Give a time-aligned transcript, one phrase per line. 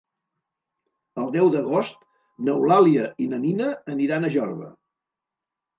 [1.23, 2.01] El deu d'agost
[2.49, 4.77] n'Eulàlia i na Nina aniran a Jorba.